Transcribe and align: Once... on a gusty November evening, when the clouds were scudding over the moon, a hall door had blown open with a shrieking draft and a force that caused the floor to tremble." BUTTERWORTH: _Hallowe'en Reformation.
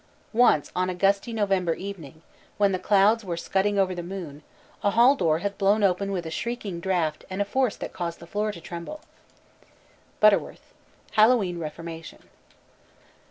Once... 0.33 0.71
on 0.75 0.89
a 0.89 0.95
gusty 0.95 1.31
November 1.31 1.75
evening, 1.75 2.23
when 2.57 2.71
the 2.71 2.79
clouds 2.79 3.23
were 3.23 3.37
scudding 3.37 3.77
over 3.77 3.93
the 3.93 4.01
moon, 4.01 4.41
a 4.81 4.89
hall 4.89 5.15
door 5.15 5.37
had 5.37 5.59
blown 5.59 5.83
open 5.83 6.11
with 6.11 6.25
a 6.25 6.31
shrieking 6.31 6.79
draft 6.79 7.23
and 7.29 7.39
a 7.39 7.45
force 7.45 7.75
that 7.75 7.93
caused 7.93 8.17
the 8.17 8.25
floor 8.25 8.51
to 8.51 8.59
tremble." 8.59 9.01
BUTTERWORTH: 10.19 10.73
_Hallowe'en 11.19 11.59
Reformation. 11.59 12.23